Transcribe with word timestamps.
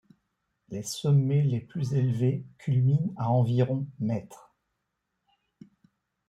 Les 0.69 0.81
sommets 0.81 1.43
les 1.43 1.59
plus 1.59 1.93
élevés 1.93 2.43
culminent 2.57 3.13
à 3.17 3.29
environ 3.29 3.85
mètres. 3.99 4.51